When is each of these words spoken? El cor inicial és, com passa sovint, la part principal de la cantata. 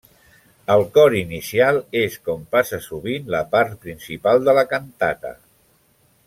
El 0.75 0.85
cor 0.95 1.15
inicial 1.17 1.77
és, 2.01 2.17
com 2.29 2.41
passa 2.55 2.79
sovint, 2.87 3.29
la 3.37 3.43
part 3.55 3.77
principal 3.85 4.43
de 4.49 4.57
la 4.61 4.65
cantata. 4.73 5.37